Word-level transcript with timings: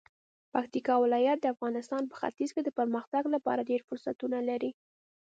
پکتیکا 0.53 0.93
ولایت 1.03 1.37
د 1.41 1.45
افغانستان 1.55 2.03
په 2.07 2.15
ختیځ 2.21 2.49
کې 2.55 2.61
د 2.63 2.69
پرمختګ 2.79 3.23
لپاره 3.35 3.67
ډیر 3.69 3.81
فرصتونه 3.87 4.37
لري. 4.49 4.71